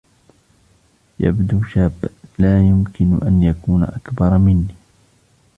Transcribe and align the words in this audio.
يبدو 1.19 1.63
شابًا. 1.63 2.09
لا 2.39 2.59
يمكن 2.59 3.19
أن 3.27 3.43
يكون 3.43 3.83
أكبر 3.83 4.37
مني. 4.37 4.75